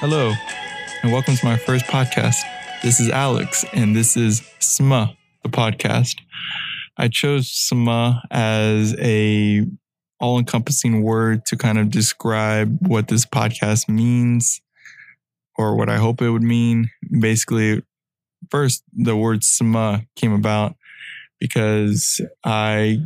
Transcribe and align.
Hello, 0.00 0.32
and 1.02 1.12
welcome 1.12 1.36
to 1.36 1.44
my 1.44 1.58
first 1.58 1.84
podcast. 1.84 2.40
This 2.82 3.00
is 3.00 3.10
Alex, 3.10 3.66
and 3.74 3.94
this 3.94 4.16
is 4.16 4.40
SMA, 4.58 5.14
the 5.42 5.50
podcast. 5.50 6.16
I 6.96 7.08
chose 7.08 7.50
SMA 7.50 8.22
as 8.30 8.96
a 8.98 9.66
all-encompassing 10.18 11.02
word 11.02 11.44
to 11.48 11.56
kind 11.58 11.76
of 11.76 11.90
describe 11.90 12.78
what 12.88 13.08
this 13.08 13.26
podcast 13.26 13.90
means 13.90 14.62
or 15.58 15.76
what 15.76 15.90
I 15.90 15.98
hope 15.98 16.22
it 16.22 16.30
would 16.30 16.42
mean. 16.42 16.88
Basically, 17.20 17.82
first 18.50 18.82
the 18.94 19.14
word 19.14 19.44
SMA 19.44 20.06
came 20.16 20.32
about 20.32 20.76
because 21.38 22.22
I 22.42 23.02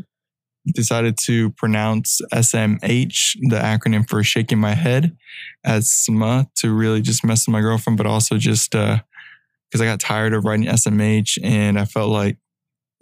decided 0.72 1.18
to 1.24 1.50
pronounce 1.50 2.20
SMH, 2.32 3.36
the 3.48 3.56
acronym 3.56 4.08
for 4.08 4.22
shaking 4.22 4.58
my 4.58 4.74
head, 4.74 5.16
as 5.64 5.92
SMA 5.92 6.48
to 6.56 6.72
really 6.72 7.02
just 7.02 7.24
mess 7.24 7.46
with 7.46 7.52
my 7.52 7.60
girlfriend, 7.60 7.96
but 7.96 8.06
also 8.06 8.38
just 8.38 8.70
because 8.72 9.80
uh, 9.80 9.82
I 9.82 9.86
got 9.86 10.00
tired 10.00 10.32
of 10.32 10.44
writing 10.44 10.66
SMH 10.66 11.38
and 11.42 11.78
I 11.78 11.84
felt 11.84 12.10
like 12.10 12.38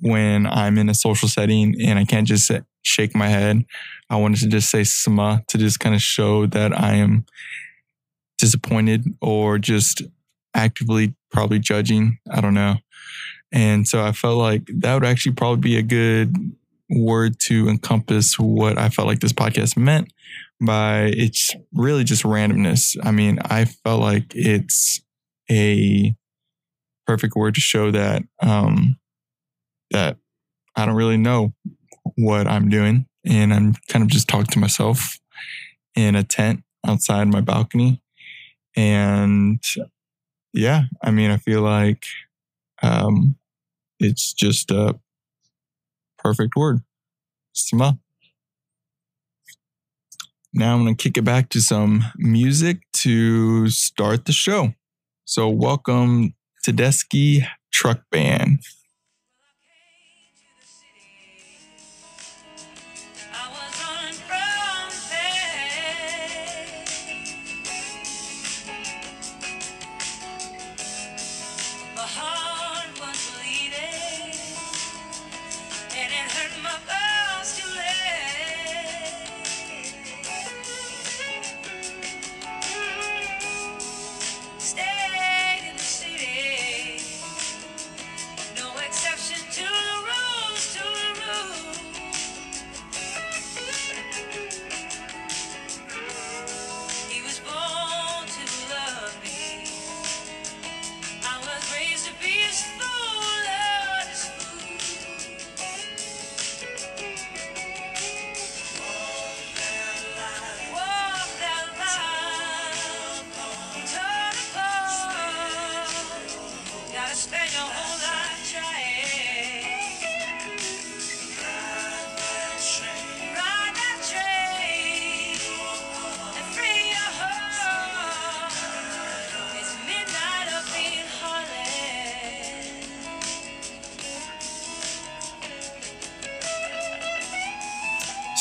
when 0.01 0.47
I'm 0.47 0.79
in 0.79 0.89
a 0.89 0.95
social 0.95 1.29
setting 1.29 1.77
and 1.85 1.99
I 1.99 2.05
can't 2.05 2.27
just 2.27 2.51
shake 2.83 3.15
my 3.15 3.29
head, 3.29 3.65
I 4.11 4.17
wanted 4.17 4.41
to 4.41 4.49
just 4.49 4.71
say 4.71 4.83
SMA 4.83 5.43
to 5.49 5.59
just 5.59 5.79
kind 5.79 5.95
of 5.95 6.03
show 6.03 6.47
that 6.47 6.79
I 6.79 6.95
am 6.95 7.25
disappointed 8.39 9.05
or 9.21 9.59
just 9.59 10.03
actively 10.55 11.15
probably 11.31 11.61
judging. 11.61 12.19
I 12.31 12.41
don't 12.41 12.55
know. 12.55 12.77
And 13.53 13.87
so 13.87 14.03
I 14.03 14.13
felt 14.13 14.39
like 14.39 14.63
that 14.79 14.95
would 14.95 15.05
actually 15.05 15.33
probably 15.33 15.61
be 15.61 15.77
a 15.77 15.83
good 15.83 16.35
word 16.95 17.39
to 17.41 17.69
encompass 17.69 18.39
what 18.39 18.79
I 18.79 18.89
felt 18.89 19.09
like 19.09 19.21
this 19.21 19.33
podcast 19.33 19.77
meant 19.77 20.13
by 20.61 21.13
it's 21.17 21.55
really 21.73 22.05
just 22.05 22.23
randomness. 22.23 22.97
I 23.03 23.11
mean, 23.11 23.39
I 23.45 23.65
felt 23.65 24.01
like 24.01 24.33
it's 24.35 25.01
a 25.51 26.15
perfect 27.07 27.35
word 27.35 27.55
to 27.55 27.61
show 27.61 27.91
that 27.91 28.23
um 28.41 28.97
that 29.91 30.17
I 30.77 30.87
don't 30.87 30.95
really 30.95 31.17
know 31.17 31.53
what 32.17 32.47
I'm 32.47 32.69
doing 32.69 33.07
and 33.25 33.53
I'm 33.53 33.75
kind 33.89 34.03
of 34.03 34.09
just 34.09 34.29
talking 34.29 34.47
to 34.53 34.59
myself 34.59 35.19
in 35.95 36.15
a 36.15 36.23
tent 36.23 36.63
outside 36.87 37.29
my 37.29 37.41
balcony. 37.41 38.01
And 38.77 39.63
yeah, 40.53 40.85
I 41.03 41.11
mean, 41.11 41.31
I 41.31 41.37
feel 41.37 41.63
like 41.63 42.05
um 42.83 43.37
it's 43.99 44.33
just 44.33 44.71
a 44.71 44.99
perfect 46.23 46.57
word. 46.57 46.81
Sma. 47.53 47.95
Now 50.55 50.75
I'm 50.75 50.85
going 50.85 50.97
to 50.97 51.03
kick 51.03 51.17
it 51.17 51.25
back 51.25 51.49
to 51.51 51.61
some 51.61 52.05
music 52.17 52.81
to 52.95 53.69
start 53.69 54.27
the 54.27 54.33
show. 54.33 54.75
So, 55.25 55.49
welcome 55.49 56.35
Tedeschi 56.67 57.47
Truck 57.73 58.03
Band. 58.11 58.61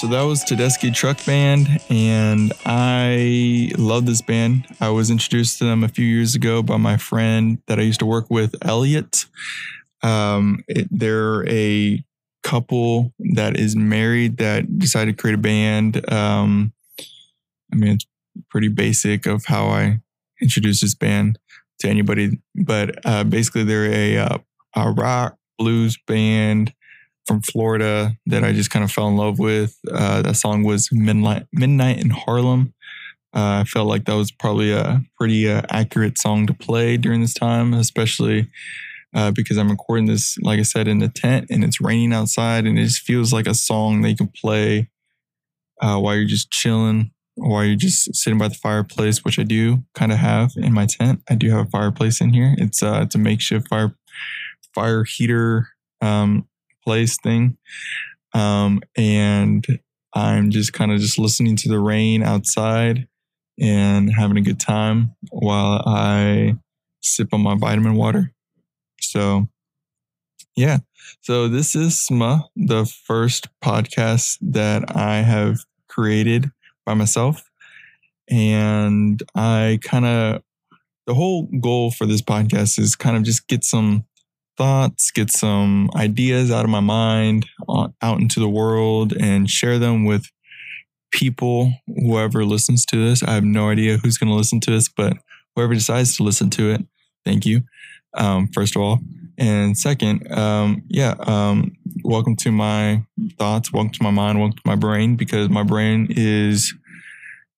So 0.02 0.08
that 0.08 0.24
was 0.24 0.44
Tedeschi 0.44 0.92
Truck 0.92 1.24
Band, 1.28 1.80
and 1.88 2.54
I 2.66 3.72
love 3.78 4.08
this 4.08 4.24
band. 4.24 4.66
I 4.80 4.90
was 4.90 5.12
introduced 5.12 5.60
to 5.60 5.66
them 5.66 5.84
a 5.84 5.88
few 5.88 6.04
years 6.04 6.34
ago 6.34 6.64
by 6.64 6.78
my 6.78 6.98
friend 6.98 7.60
that 7.68 7.78
I 7.78 7.84
used 7.84 8.00
to 8.00 8.08
work 8.08 8.26
with, 8.28 8.56
Elliot. 8.64 9.28
Um, 10.02 10.64
it, 10.68 10.88
they're 10.90 11.48
a 11.48 12.04
couple 12.42 13.14
that 13.36 13.60
is 13.60 13.76
married 13.76 14.38
that 14.38 14.80
decided 14.80 15.18
to 15.18 15.22
create 15.22 15.36
a 15.36 15.38
band. 15.38 16.12
Um, 16.12 16.74
I 17.72 17.76
mean, 17.76 17.92
it's 17.92 18.08
pretty 18.50 18.70
basic 18.70 19.28
of 19.28 19.46
how 19.46 19.68
I 19.68 20.00
introduce 20.42 20.82
this 20.82 20.96
band 20.96 21.38
to 21.82 21.88
anybody, 21.88 22.40
but 22.56 23.06
uh, 23.06 23.24
basically 23.24 23.66
they're 23.66 23.86
a, 23.86 24.18
uh, 24.18 24.38
a 24.76 24.92
rock 24.94 25.38
blues 25.60 26.00
band 26.08 26.74
from 27.26 27.42
Florida 27.42 28.18
that 28.26 28.44
I 28.44 28.52
just 28.52 28.72
kind 28.72 28.84
of 28.84 28.92
fell 28.92 29.08
in 29.08 29.16
love 29.16 29.40
with. 29.40 29.78
Uh, 29.92 30.22
that 30.22 30.36
song 30.36 30.64
was 30.64 30.90
Midnight, 30.92 31.48
Midnight 31.54 32.00
in 32.00 32.10
Harlem. 32.10 32.74
Uh, 33.34 33.62
I 33.62 33.64
felt 33.64 33.88
like 33.88 34.06
that 34.06 34.16
was 34.16 34.32
probably 34.32 34.72
a 34.74 35.02
pretty 35.18 35.50
uh, 35.50 35.62
accurate 35.70 36.18
song 36.18 36.48
to 36.48 36.54
play 36.54 36.98
during 36.98 37.22
this 37.22 37.34
time, 37.34 37.74
especially 37.74 38.48
uh, 39.14 39.32
because 39.32 39.58
I'm 39.58 39.70
recording 39.70 40.06
this, 40.06 40.38
like 40.40 40.60
I 40.60 40.64
said, 40.64 40.88
in 40.88 41.00
the 41.00 41.08
tent 41.08 41.48
and 41.50 41.64
it's 41.64 41.82
raining 41.82 42.14
outside, 42.14 42.66
and 42.66 42.78
it 42.78 42.84
just 42.84 43.02
feels 43.02 43.32
like 43.32 43.48
a 43.48 43.54
song 43.54 44.02
that 44.02 44.10
you 44.10 44.16
can 44.18 44.32
play 44.36 44.90
uh, 45.82 45.98
while 45.98 46.16
you're 46.16 46.26
just 46.26 46.52
chilling, 46.52 47.12
while 47.36 47.64
you're 47.64 47.76
just 47.76 48.14
sitting 48.16 48.40
by 48.40 48.48
the 48.48 48.56
fireplace, 48.56 49.24
which 49.24 49.40
I 49.40 49.44
do 49.44 49.84
kind 49.96 50.12
of 50.12 50.18
have 50.18 50.52
in 50.58 50.74
my 50.74 50.86
tent. 50.86 51.22
I 51.30 51.36
do 51.36 51.50
have 51.52 51.68
a 51.68 51.70
fireplace 51.70 52.22
in 52.22 52.34
here. 52.34 52.56
It's 52.58 52.84
uh, 52.84 53.02
it's 53.04 53.16
a 53.16 53.20
makeshift 53.20 53.68
fire 53.70 53.96
fire 54.74 55.04
heater 55.04 55.70
um, 56.02 56.48
place 56.84 57.18
thing. 57.18 57.58
Um, 58.34 58.82
and 58.96 59.66
I'm 60.14 60.52
just 60.52 60.74
kind 60.74 60.92
of 60.92 61.00
just 61.00 61.20
listening 61.20 61.56
to 61.58 61.70
the 61.70 61.80
rain 61.80 62.24
outside 62.24 63.08
and 63.60 64.12
having 64.12 64.38
a 64.38 64.42
good 64.42 64.60
time 64.60 65.16
while 65.30 65.84
I 65.86 66.56
sip 67.02 67.34
on 67.34 67.42
my 67.42 67.56
vitamin 67.56 67.96
water. 67.96 68.34
So, 69.00 69.48
yeah. 70.56 70.80
So, 71.22 71.48
this 71.48 71.76
is 71.76 72.00
SMA, 72.00 72.50
the 72.56 72.86
first 72.86 73.48
podcast 73.64 74.38
that 74.42 74.96
I 74.96 75.18
have 75.18 75.60
created 75.88 76.52
by 76.86 76.94
myself. 76.94 77.50
And 78.30 79.22
I 79.36 79.80
kind 79.82 80.06
of, 80.06 80.44
the 81.06 81.14
whole 81.14 81.48
goal 81.60 81.92
for 81.92 82.06
this 82.06 82.22
podcast 82.22 82.80
is 82.80 82.96
kind 82.96 83.18
of 83.18 83.24
just 83.24 83.48
get 83.48 83.64
some 83.64 84.06
thoughts, 84.58 85.12
get 85.12 85.32
some 85.32 85.90
ideas 85.96 86.52
out 86.52 86.66
of 86.66 86.70
my 86.70 86.80
mind 86.80 87.46
out 88.02 88.20
into 88.20 88.40
the 88.40 88.50
world 88.50 89.14
and 89.14 89.50
share 89.50 89.80
them 89.80 90.06
with 90.06 90.26
people, 91.12 91.74
whoever 91.88 92.46
listens 92.46 92.86
to 92.88 93.10
this. 93.10 93.24
I 93.24 93.34
have 93.34 93.44
no 93.44 93.70
idea 93.70 93.98
who's 93.98 94.18
going 94.18 94.30
to 94.30 94.36
listen 94.36 94.60
to 94.62 94.72
this, 94.72 94.90
but 94.90 95.18
whoever 95.56 95.74
decides 95.74 96.16
to 96.18 96.24
listen 96.24 96.50
to 96.52 96.72
it, 96.72 96.86
thank 97.26 97.46
you. 97.46 97.62
Um, 98.14 98.50
first 98.54 98.76
of 98.76 98.82
all. 98.82 99.00
And 99.38 99.76
second, 99.78 100.32
um, 100.32 100.84
yeah, 100.88 101.16
um, 101.20 101.76
welcome 102.04 102.36
to 102.38 102.52
my 102.52 103.04
thoughts, 103.40 103.74
welcome 103.74 103.92
to 103.94 104.04
my 104.04 104.12
mind, 104.12 104.40
welcome 104.40 104.58
to 104.58 104.62
my 104.66 104.76
brain, 104.76 105.16
because 105.16 105.50
my 105.50 105.64
brain 105.64 106.08
is 106.12 106.76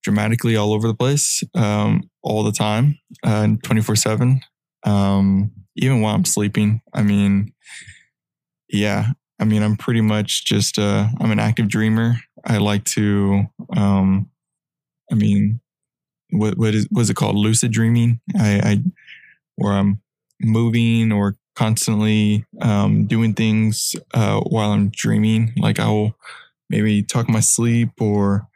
dramatically 0.02 0.56
all 0.56 0.72
over 0.72 0.88
the 0.88 0.94
place 0.94 1.42
um, 1.54 2.08
all 2.22 2.42
the 2.42 2.52
time, 2.52 2.98
uh, 3.22 3.48
24 3.64 3.96
7. 3.96 4.40
Even 5.76 6.00
while 6.00 6.14
I'm 6.14 6.24
sleeping. 6.24 6.80
I 6.92 7.02
mean, 7.02 7.52
yeah, 8.68 9.08
I 9.40 9.44
mean, 9.44 9.62
I'm 9.62 9.76
pretty 9.76 10.00
much 10.00 10.44
just, 10.44 10.78
uh, 10.78 11.08
I'm 11.20 11.30
an 11.30 11.38
active 11.38 11.68
dreamer. 11.68 12.16
I 12.44 12.58
like 12.58 12.84
to, 12.84 13.44
um, 13.76 14.30
I 15.10 15.14
mean, 15.14 15.60
what 16.30 16.58
what 16.58 16.74
is 16.74 16.88
was 16.90 17.10
it 17.10 17.14
called 17.16 17.36
lucid 17.36 17.72
dreaming 17.72 18.20
I, 18.36 18.60
I 18.64 18.78
where 19.56 19.74
i'm 19.74 20.00
moving 20.42 21.12
or 21.12 21.36
constantly 21.56 22.44
um, 22.60 23.06
doing 23.06 23.34
things 23.34 23.94
uh, 24.14 24.40
while 24.40 24.72
i'm 24.72 24.90
dreaming 24.90 25.52
like 25.58 25.78
i 25.80 25.88
will 25.88 26.16
maybe 26.70 27.02
talk 27.02 27.28
my 27.28 27.40
sleep 27.40 27.90
or 28.00 28.48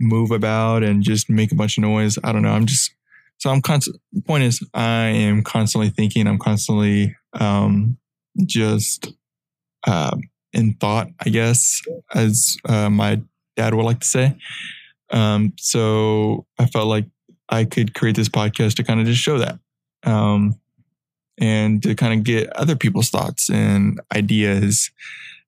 move 0.00 0.30
about 0.30 0.82
and 0.82 1.02
just 1.02 1.30
make 1.30 1.52
a 1.52 1.56
bunch 1.56 1.78
of 1.78 1.82
noise 1.82 2.18
i 2.24 2.32
don't 2.32 2.42
know 2.42 2.52
i'm 2.52 2.66
just 2.66 2.92
so 3.40 3.50
i'm 3.50 3.60
constant 3.60 3.96
the 4.12 4.22
point 4.22 4.44
is 4.44 4.64
i 4.74 5.06
am 5.06 5.42
constantly 5.42 5.90
thinking 5.90 6.26
i'm 6.26 6.38
constantly 6.38 7.16
um, 7.34 7.96
just 8.46 9.12
uh, 9.86 10.16
in 10.52 10.74
thought 10.74 11.08
i 11.24 11.28
guess 11.28 11.82
as 12.14 12.56
uh, 12.68 12.88
my 12.88 13.20
dad 13.56 13.74
would 13.74 13.84
like 13.84 14.00
to 14.00 14.06
say 14.06 14.36
um, 15.10 15.52
so 15.58 16.46
I 16.58 16.66
felt 16.66 16.86
like 16.86 17.06
I 17.48 17.64
could 17.64 17.94
create 17.94 18.16
this 18.16 18.28
podcast 18.28 18.74
to 18.76 18.84
kind 18.84 19.00
of 19.00 19.06
just 19.06 19.20
show 19.20 19.38
that. 19.38 19.58
Um, 20.04 20.58
and 21.38 21.82
to 21.82 21.94
kind 21.94 22.18
of 22.18 22.24
get 22.24 22.54
other 22.54 22.76
people's 22.76 23.08
thoughts 23.08 23.48
and 23.50 24.00
ideas 24.14 24.90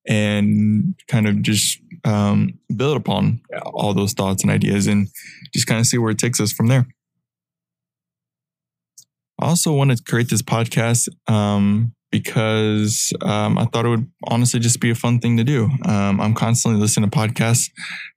and 0.07 0.95
kind 1.07 1.29
of 1.29 1.43
just 1.43 1.79
um, 2.05 2.59
build 2.75 2.97
upon 2.97 3.41
all 3.67 3.93
those 3.95 4.15
thoughts 4.15 4.43
and 4.43 4.51
ideas 4.51 4.87
and 4.87 5.09
just 5.53 5.67
kind 5.67 5.79
of 5.79 5.87
see 5.87 5.99
where 5.99 6.11
it 6.11 6.19
takes 6.19 6.41
us 6.41 6.53
from 6.53 6.69
there. 6.69 6.87
I 9.41 9.47
also 9.47 9.73
wanted 9.73 9.99
to 9.99 10.05
create 10.05 10.29
this 10.29 10.43
podcast 10.43 11.09
um, 11.31 11.95
because 12.11 13.13
um, 13.23 13.59
I 13.59 13.65
thought 13.65 13.87
it 13.87 13.89
would 13.89 14.11
honestly 14.29 14.61
just 14.61 14.81
be 14.81 14.91
a 14.91 14.95
fun 14.95 15.19
thing 15.19 15.37
to 15.39 15.45
do. 15.45 15.69
Um, 15.85 16.21
I'm 16.21 16.35
constantly 16.35 16.81
listening 16.81 17.11
to 17.11 17.17
podcasts 17.17 17.71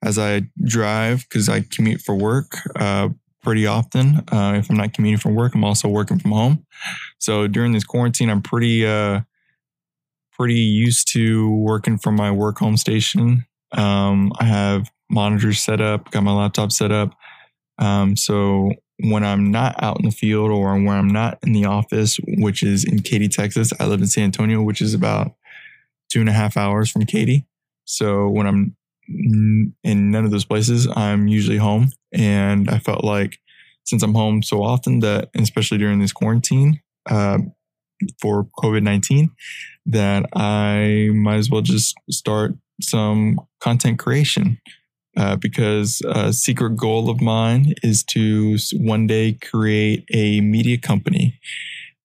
as 0.04 0.20
I 0.20 0.44
drive 0.64 1.26
because 1.30 1.50
I 1.50 1.62
commute 1.62 2.02
for 2.02 2.16
work 2.16 2.52
uh, 2.76 3.10
pretty 3.42 3.66
often. 3.66 4.24
Uh, 4.32 4.56
if 4.58 4.70
I'm 4.70 4.76
not 4.76 4.94
commuting 4.94 5.20
from 5.20 5.36
work, 5.36 5.56
I'm 5.56 5.64
also 5.64 5.88
working 5.88 6.20
from 6.20 6.32
home. 6.32 6.66
So 7.20 7.48
during 7.48 7.72
this 7.72 7.86
quarantine, 7.86 8.30
I'm 8.30 8.42
pretty 8.42 8.86
uh, 8.86 9.22
pretty 10.34 10.56
used 10.56 11.12
to 11.14 11.50
working 11.50 11.98
from 11.98 12.16
my 12.16 12.32
work 12.32 12.58
home 12.58 12.76
station. 12.76 13.46
Um, 13.72 14.34
I 14.40 14.46
have 14.46 14.92
monitors 15.10 15.64
set 15.64 15.80
up, 15.80 16.12
got 16.12 16.24
my 16.24 16.34
laptop 16.34 16.72
set 16.72 16.92
up. 16.92 17.14
Um, 17.78 18.18
so 18.18 18.72
when 19.00 19.24
I'm 19.24 19.52
not 19.52 19.82
out 19.84 20.00
in 20.00 20.06
the 20.06 20.12
field 20.12 20.52
or 20.52 20.74
when 20.74 20.98
I'm 20.98 21.08
not 21.08 21.40
in 21.44 21.52
the 21.52 21.66
office, 21.66 22.18
which 22.38 22.64
is 22.64 22.84
in 22.84 23.00
Katy, 23.00 23.28
Texas, 23.28 23.74
I 23.80 23.86
live 23.86 24.02
in 24.02 24.08
San 24.08 24.26
Antonio, 24.26 24.62
which 24.62 24.82
is 24.82 24.94
about 24.94 25.34
two 26.10 26.20
and 26.20 26.30
a 26.30 26.34
half 26.34 26.56
hours 26.56 26.90
from 26.90 27.06
Katy. 27.06 27.46
So 27.86 28.30
when 28.30 28.48
I'm 28.48 28.76
in 29.08 30.12
none 30.12 30.26
of 30.26 30.32
those 30.32 30.46
places, 30.46 30.88
I'm 30.96 31.28
usually 31.28 31.58
home. 31.58 31.90
And 32.14 32.70
I 32.70 32.80
felt 32.80 33.04
like 33.04 33.40
since 33.84 34.02
I'm 34.02 34.14
home 34.16 34.42
so 34.42 34.64
often 34.64 35.00
that, 35.02 35.30
especially 35.36 35.78
during 35.78 36.00
this 36.00 36.14
quarantine 36.14 36.82
uh, 37.10 37.40
for 38.20 38.48
COVID 38.58 38.82
19, 38.82 39.30
that 39.88 40.26
I 40.34 41.10
might 41.14 41.38
as 41.38 41.50
well 41.50 41.62
just 41.62 41.96
start 42.10 42.56
some 42.82 43.40
content 43.60 44.00
creation 44.00 44.60
uh, 45.18 45.36
because 45.36 46.02
a 46.08 46.34
secret 46.34 46.76
goal 46.76 47.10
of 47.10 47.22
mine 47.22 47.74
is 47.84 48.04
to 48.04 48.58
one 48.74 49.08
day 49.08 49.34
create 49.34 50.06
a 50.14 50.42
media 50.42 50.78
company 50.78 51.40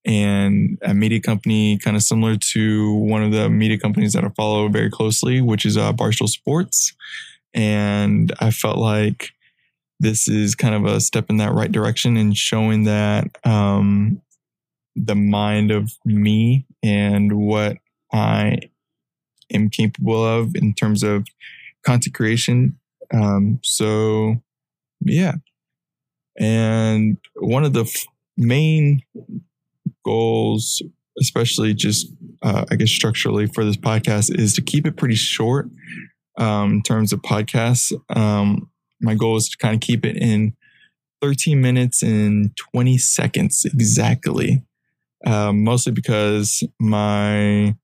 and 0.05 0.79
a 0.83 0.95
media 0.95 1.21
company 1.21 1.77
kind 1.77 1.97
of 1.97 2.03
similar 2.03 2.37
to 2.37 2.95
one 2.95 3.23
of 3.23 3.33
the 3.33 3.51
media 3.51 3.79
companies 3.79 4.13
that 4.13 4.25
I 4.25 4.29
follow 4.31 4.69
very 4.69 4.91
closely, 4.91 5.41
which 5.41 5.65
is 5.65 5.77
uh, 5.77 5.93
Barstool 5.93 6.29
Sports. 6.29 6.95
And 7.53 8.33
I 8.41 8.51
felt 8.51 8.79
like 8.79 9.31
this 9.99 10.29
is 10.29 10.55
kind 10.55 10.75
of 10.75 10.85
a 10.87 11.01
step 11.01 11.27
in 11.29 11.37
that 11.39 11.53
right 11.53 11.71
direction 11.71 12.17
and 12.17 12.37
showing 12.37 12.85
that 12.85 13.27
um, 13.45 14.23
the 14.97 15.15
mind 15.15 15.71
of 15.71 15.93
me 16.05 16.65
and 16.83 17.35
what 17.35 17.77
I 18.13 18.59
am 19.53 19.69
capable 19.69 20.25
of 20.25 20.55
in 20.55 20.73
terms 20.73 21.03
of 21.03 21.27
content 21.85 22.15
creation 22.15 22.79
um, 23.13 23.59
so, 23.63 24.37
yeah. 25.01 25.35
And 26.39 27.19
one 27.37 27.65
of 27.65 27.73
the 27.73 27.83
f- 27.83 28.07
main 28.37 29.03
goals, 30.05 30.83
especially 31.21 31.75
just, 31.75 32.07
uh, 32.43 32.65
I 32.71 32.77
guess, 32.77 32.91
structurally 32.91 33.47
for 33.47 33.65
this 33.65 33.77
podcast, 33.77 34.37
is 34.39 34.55
to 34.55 34.63
keep 34.63 34.87
it 34.87 34.97
pretty 34.97 35.17
short 35.17 35.69
um, 36.39 36.73
in 36.75 36.83
terms 36.83 37.13
of 37.13 37.21
podcasts. 37.23 37.93
Um, 38.15 38.71
my 39.01 39.15
goal 39.15 39.37
is 39.37 39.49
to 39.51 39.57
kind 39.57 39.75
of 39.75 39.81
keep 39.81 40.05
it 40.05 40.17
in 40.17 40.55
13 41.21 41.61
minutes 41.61 42.03
and 42.03 42.57
20 42.73 42.99
seconds 42.99 43.65
exactly. 43.67 44.63
Um, 45.27 45.65
mostly 45.65 45.93
because 45.93 46.63
my 46.79 47.75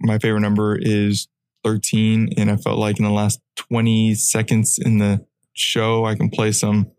my 0.00 0.18
favorite 0.18 0.40
number 0.40 0.76
is 0.78 1.28
13 1.64 2.34
and 2.36 2.50
I 2.50 2.56
felt 2.56 2.78
like 2.78 2.98
in 2.98 3.04
the 3.04 3.10
last 3.10 3.40
20 3.56 4.14
seconds 4.14 4.78
in 4.78 4.98
the 4.98 5.24
show, 5.54 6.04
I 6.04 6.14
can 6.14 6.30
play 6.30 6.52
some 6.52 6.90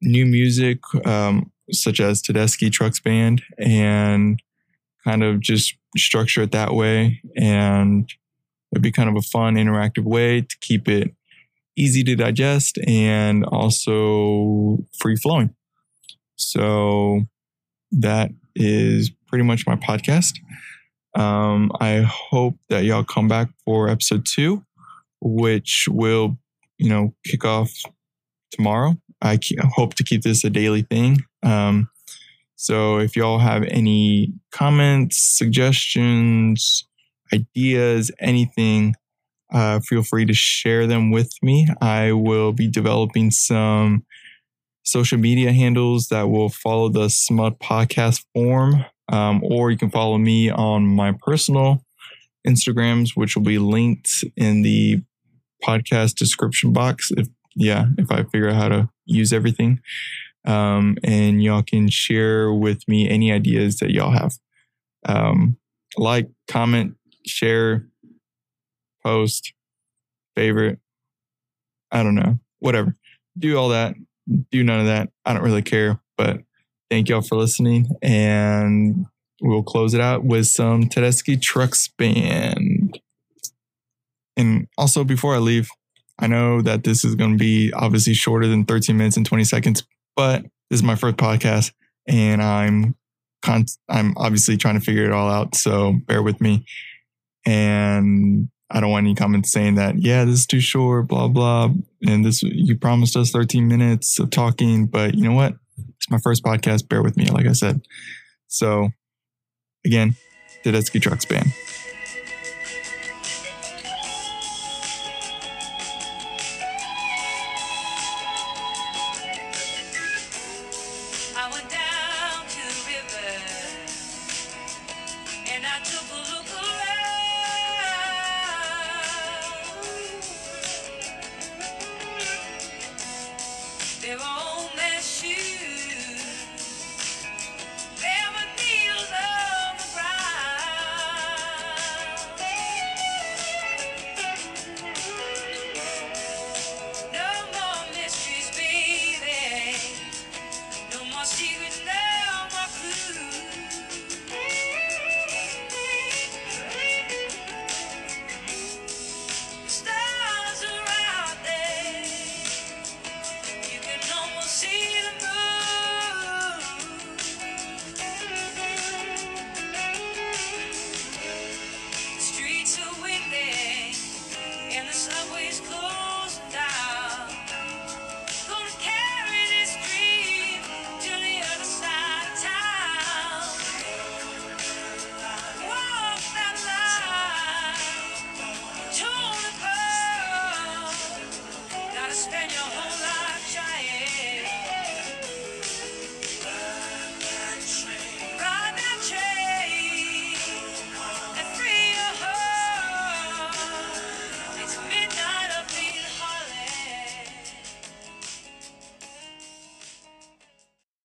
new 0.00 0.26
music, 0.26 0.78
um, 1.04 1.50
such 1.70 2.00
as 2.00 2.22
Tedeschi 2.22 2.70
Trucks 2.70 3.00
Band 3.00 3.42
and 3.58 4.42
kind 5.04 5.22
of 5.22 5.40
just 5.40 5.74
structure 5.96 6.42
it 6.42 6.52
that 6.52 6.74
way. 6.74 7.20
And 7.36 8.10
it'd 8.72 8.82
be 8.82 8.92
kind 8.92 9.08
of 9.08 9.16
a 9.16 9.22
fun, 9.22 9.54
interactive 9.54 10.04
way 10.04 10.42
to 10.42 10.56
keep 10.60 10.88
it 10.88 11.14
easy 11.76 12.04
to 12.04 12.16
digest 12.16 12.78
and 12.86 13.44
also 13.44 14.78
free 14.98 15.16
flowing. 15.16 15.54
So 16.36 17.22
that 17.92 18.30
is 18.54 19.10
pretty 19.28 19.44
much 19.44 19.66
my 19.66 19.76
podcast. 19.76 20.38
Um, 21.14 21.72
I 21.80 22.00
hope 22.00 22.56
that 22.68 22.84
y'all 22.84 23.04
come 23.04 23.28
back 23.28 23.48
for 23.64 23.88
episode 23.88 24.24
two, 24.26 24.64
which 25.20 25.86
will, 25.90 26.38
you 26.78 26.88
know, 26.88 27.14
kick 27.24 27.44
off 27.44 27.72
tomorrow. 28.50 28.96
I 29.22 29.38
hope 29.74 29.94
to 29.94 30.04
keep 30.04 30.22
this 30.22 30.44
a 30.44 30.50
daily 30.50 30.82
thing. 30.82 31.24
Um, 31.42 31.90
so 32.56 32.98
if 32.98 33.16
y'all 33.16 33.38
have 33.38 33.64
any 33.64 34.34
comments, 34.52 35.18
suggestions, 35.18 36.86
ideas, 37.32 38.10
anything, 38.20 38.94
uh, 39.52 39.80
feel 39.80 40.02
free 40.02 40.24
to 40.26 40.34
share 40.34 40.86
them 40.86 41.10
with 41.10 41.32
me. 41.42 41.68
I 41.80 42.12
will 42.12 42.52
be 42.52 42.68
developing 42.68 43.30
some 43.30 44.04
social 44.82 45.18
media 45.18 45.52
handles 45.52 46.08
that 46.08 46.30
will 46.30 46.48
follow 46.48 46.88
the 46.88 47.08
Smut 47.08 47.58
podcast 47.58 48.24
form 48.34 48.84
um, 49.10 49.42
or 49.44 49.70
you 49.70 49.76
can 49.76 49.90
follow 49.90 50.18
me 50.18 50.50
on 50.50 50.86
my 50.86 51.12
personal 51.12 51.84
Instagrams, 52.46 53.10
which 53.14 53.36
will 53.36 53.42
be 53.42 53.58
linked 53.58 54.24
in 54.36 54.62
the 54.62 55.02
podcast 55.62 56.14
description 56.14 56.72
box. 56.72 57.10
If 57.16 57.28
yeah, 57.56 57.86
if 57.98 58.10
I 58.10 58.22
figure 58.24 58.48
out 58.48 58.56
how 58.56 58.68
to 58.68 58.88
use 59.04 59.32
everything. 59.32 59.80
Um, 60.46 60.96
and 61.04 61.42
y'all 61.42 61.62
can 61.62 61.88
share 61.90 62.52
with 62.52 62.86
me 62.88 63.10
any 63.10 63.30
ideas 63.30 63.76
that 63.78 63.90
y'all 63.90 64.12
have. 64.12 64.32
Um, 65.06 65.58
like, 65.96 66.30
comment, 66.48 66.94
share, 67.26 67.86
post, 69.02 69.52
favorite. 70.34 70.78
I 71.90 72.02
don't 72.02 72.14
know, 72.14 72.38
whatever. 72.60 72.96
Do 73.38 73.58
all 73.58 73.70
that. 73.70 73.94
Do 74.50 74.62
none 74.62 74.80
of 74.80 74.86
that. 74.86 75.10
I 75.26 75.34
don't 75.34 75.42
really 75.42 75.62
care, 75.62 76.00
but 76.16 76.40
Thank 76.90 77.08
y'all 77.08 77.22
for 77.22 77.36
listening. 77.36 77.88
And 78.02 79.06
we'll 79.40 79.62
close 79.62 79.94
it 79.94 80.00
out 80.00 80.24
with 80.24 80.46
some 80.46 80.84
Tedeschi 80.84 81.40
Trucks 81.40 81.88
Band. 81.88 82.98
And 84.36 84.68
also, 84.76 85.04
before 85.04 85.34
I 85.34 85.38
leave, 85.38 85.68
I 86.18 86.26
know 86.26 86.60
that 86.62 86.84
this 86.84 87.04
is 87.04 87.14
going 87.14 87.32
to 87.32 87.38
be 87.38 87.72
obviously 87.72 88.14
shorter 88.14 88.46
than 88.46 88.64
13 88.64 88.96
minutes 88.96 89.16
and 89.16 89.24
20 89.24 89.44
seconds, 89.44 89.84
but 90.16 90.42
this 90.68 90.80
is 90.80 90.82
my 90.82 90.94
first 90.94 91.16
podcast 91.16 91.72
and 92.06 92.42
I'm 92.42 92.96
I'm 93.88 94.14
obviously 94.16 94.56
trying 94.56 94.74
to 94.78 94.84
figure 94.84 95.04
it 95.04 95.12
all 95.12 95.30
out. 95.30 95.54
So 95.54 95.94
bear 96.06 96.22
with 96.22 96.40
me. 96.42 96.66
And 97.46 98.50
I 98.70 98.80
don't 98.80 98.90
want 98.90 99.04
any 99.04 99.14
comments 99.14 99.50
saying 99.50 99.76
that, 99.76 99.98
yeah, 99.98 100.24
this 100.24 100.40
is 100.40 100.46
too 100.46 100.60
short, 100.60 101.08
blah, 101.08 101.28
blah. 101.28 101.70
And 102.02 102.24
this, 102.24 102.42
you 102.42 102.76
promised 102.76 103.16
us 103.16 103.30
13 103.30 103.66
minutes 103.66 104.18
of 104.18 104.30
talking, 104.30 104.86
but 104.86 105.14
you 105.14 105.24
know 105.24 105.32
what? 105.32 105.54
My 106.10 106.18
first 106.18 106.42
podcast. 106.42 106.88
Bear 106.88 107.02
with 107.02 107.16
me, 107.16 107.26
like 107.26 107.46
I 107.46 107.52
said. 107.52 107.80
So, 108.48 108.90
again, 109.84 110.16
Tedeschi 110.64 111.00
Trucks 111.00 111.24
Band. 111.24 111.52